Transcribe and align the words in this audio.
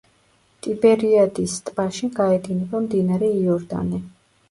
ტიბერიადის 0.67 1.59
ტბაში 1.69 2.11
გაედინება 2.19 2.85
მდინარე 2.89 3.33
იორდანე. 3.47 4.05